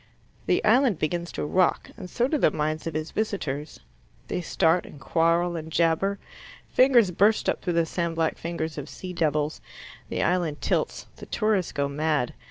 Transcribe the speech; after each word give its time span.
The 0.47 0.65
island 0.65 0.97
begins 0.97 1.31
to 1.33 1.45
rock, 1.45 1.91
and 1.95 2.09
so 2.09 2.27
do 2.27 2.39
the 2.39 2.49
minds 2.49 2.87
of 2.87 2.95
its 2.95 3.11
visitors. 3.11 3.81
They 4.29 4.41
start 4.41 4.83
and 4.83 4.99
quarrel 4.99 5.55
and 5.55 5.71
jabber. 5.71 6.17
Fingers 6.69 7.11
burst 7.11 7.47
up 7.47 7.61
through 7.61 7.73
the 7.73 7.85
sand 7.85 8.15
black 8.15 8.35
fingers 8.39 8.79
of 8.79 8.89
sea 8.89 9.13
devils. 9.13 9.61
The 10.09 10.23
island 10.23 10.59
tilts. 10.59 11.05
The 11.17 11.27
tourists 11.27 11.71
go 11.71 11.87
mad. 11.87 12.33